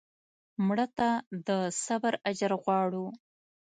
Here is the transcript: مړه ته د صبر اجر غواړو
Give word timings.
مړه 0.65 0.87
ته 0.97 1.09
د 1.47 1.49
صبر 1.83 2.13
اجر 2.29 2.51
غواړو 2.63 3.05